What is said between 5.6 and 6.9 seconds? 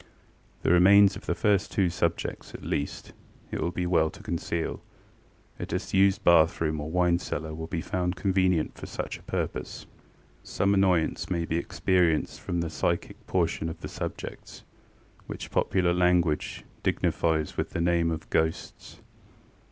disused bathroom or